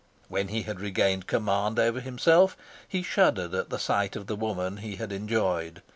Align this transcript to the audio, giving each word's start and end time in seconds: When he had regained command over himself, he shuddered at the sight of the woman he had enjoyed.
When 0.29 0.47
he 0.47 0.63
had 0.63 0.79
regained 0.79 1.27
command 1.27 1.77
over 1.77 1.99
himself, 1.99 2.57
he 2.87 3.03
shuddered 3.03 3.53
at 3.53 3.69
the 3.69 3.77
sight 3.77 4.15
of 4.15 4.25
the 4.25 4.35
woman 4.35 4.77
he 4.77 4.95
had 4.95 5.11
enjoyed. 5.11 5.83